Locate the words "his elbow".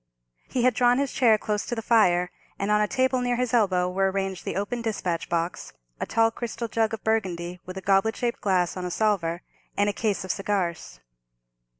3.35-3.87